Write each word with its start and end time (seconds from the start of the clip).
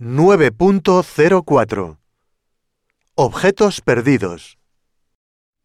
9.04 0.00 1.98
Objetos 3.16 3.82
perdidos. 3.82 4.56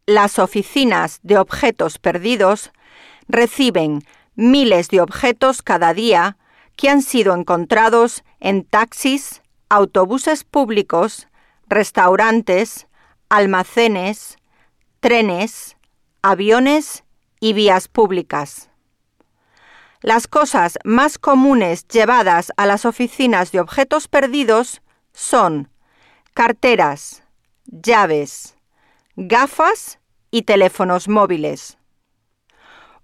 Las 0.06 0.40
oficinas 0.40 1.22
de 1.24 1.38
objetos 1.38 2.00
perdidos 2.00 2.74
reciben 3.30 4.04
miles 4.36 4.90
de 4.90 5.00
objetos 5.00 5.62
cada 5.62 5.94
día 5.94 6.36
que 6.76 6.90
han 6.90 7.02
sido 7.02 7.34
encontrados 7.34 8.26
en 8.42 8.66
taxis, 8.66 9.42
autobuses 9.70 10.44
públicos, 10.44 11.30
restaurantes, 11.70 12.88
almacenes, 13.30 14.36
trenes, 15.00 15.78
aviones 16.22 17.06
y 17.40 17.54
vías 17.54 17.88
públicas. 17.88 18.70
Las 20.06 20.28
cosas 20.28 20.78
más 20.84 21.18
comunes 21.18 21.88
llevadas 21.88 22.52
a 22.58 22.68
las 22.68 22.86
oficinas 22.86 23.52
de 23.52 23.60
objetos 23.60 24.08
perdidos 24.08 24.84
son 25.14 25.72
carteras, 26.36 27.24
llaves, 27.66 28.56
gafas 29.16 29.98
y 30.30 30.44
teléfonos 30.44 31.08
móviles. 31.08 31.80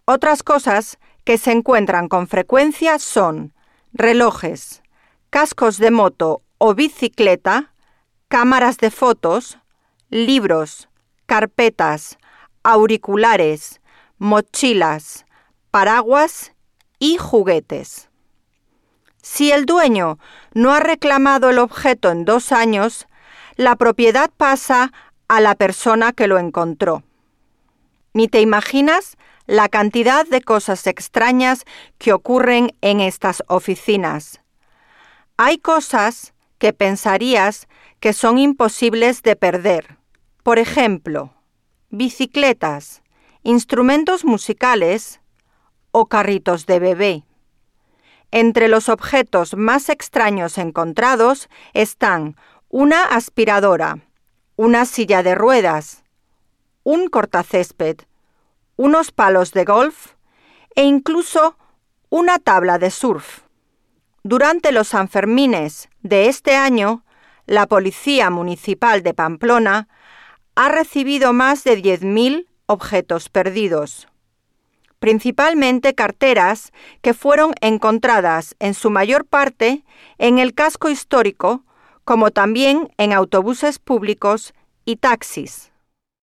Otras 0.05 0.43
cosas 0.43 0.99
que 1.23 1.39
se 1.39 1.51
encuentran 1.51 2.07
con 2.07 2.27
frecuencia 2.27 2.99
son 2.99 3.55
relojes, 3.93 4.83
cascos 5.31 5.79
de 5.79 5.89
moto 5.89 6.43
o 6.59 6.75
bicicleta, 6.75 7.73
cámaras 8.27 8.77
de 8.77 8.91
fotos, 8.91 9.57
libros, 10.11 10.87
carpetas, 11.25 12.19
auriculares, 12.61 13.81
mochilas, 14.19 15.25
paraguas 15.71 16.53
y 17.01 17.17
juguetes. 17.17 18.09
Si 19.23 19.51
el 19.51 19.65
dueño 19.65 20.19
no 20.53 20.71
ha 20.71 20.79
reclamado 20.79 21.49
el 21.49 21.57
objeto 21.57 22.11
en 22.11 22.25
dos 22.25 22.51
años, 22.51 23.07
la 23.55 23.75
propiedad 23.75 24.29
pasa 24.37 24.93
a 25.27 25.41
la 25.41 25.55
persona 25.55 26.13
que 26.13 26.27
lo 26.27 26.37
encontró. 26.37 27.03
Ni 28.13 28.27
te 28.27 28.39
imaginas 28.39 29.17
la 29.47 29.67
cantidad 29.67 30.27
de 30.27 30.41
cosas 30.41 30.85
extrañas 30.85 31.65
que 31.97 32.13
ocurren 32.13 32.75
en 32.81 32.99
estas 32.99 33.43
oficinas. 33.47 34.41
Hay 35.37 35.57
cosas 35.57 36.35
que 36.59 36.71
pensarías 36.71 37.67
que 37.99 38.13
son 38.13 38.37
imposibles 38.37 39.23
de 39.23 39.35
perder. 39.35 39.97
Por 40.43 40.59
ejemplo, 40.59 41.33
bicicletas, 41.89 43.01
instrumentos 43.41 44.23
musicales, 44.23 45.20
o 45.91 46.07
carritos 46.07 46.65
de 46.65 46.79
bebé. 46.79 47.23
Entre 48.31 48.67
los 48.67 48.87
objetos 48.87 49.55
más 49.55 49.89
extraños 49.89 50.57
encontrados 50.57 51.49
están 51.73 52.37
una 52.69 53.03
aspiradora, 53.03 53.99
una 54.55 54.85
silla 54.85 55.21
de 55.21 55.35
ruedas, 55.35 56.03
un 56.83 57.09
cortacésped, 57.09 57.97
unos 58.77 59.11
palos 59.11 59.51
de 59.51 59.65
golf 59.65 60.13
e 60.75 60.83
incluso 60.83 61.57
una 62.09 62.39
tabla 62.39 62.79
de 62.79 62.89
surf. 62.89 63.41
Durante 64.23 64.71
los 64.71 64.89
Sanfermines 64.89 65.89
de 66.01 66.27
este 66.27 66.55
año, 66.55 67.03
la 67.45 67.67
Policía 67.67 68.29
Municipal 68.29 69.03
de 69.03 69.13
Pamplona 69.13 69.89
ha 70.55 70.69
recibido 70.69 71.33
más 71.33 71.63
de 71.63 71.81
10.000 71.81 72.47
objetos 72.67 73.29
perdidos 73.29 74.07
principalmente 75.01 75.95
carteras 75.95 76.71
que 77.01 77.15
fueron 77.15 77.55
encontradas 77.59 78.55
en 78.59 78.75
su 78.75 78.91
mayor 78.91 79.25
parte 79.25 79.83
en 80.19 80.37
el 80.37 80.53
casco 80.53 80.89
histórico, 80.89 81.63
como 82.05 82.29
también 82.29 82.91
en 82.97 83.11
autobuses 83.11 83.79
públicos 83.79 84.53
y 84.85 84.97
taxis. 84.97 85.70